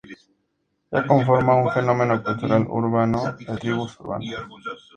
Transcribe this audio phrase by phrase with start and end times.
[0.91, 4.35] Ya conforma un fenómeno cultural urbano, de tribus urbanas.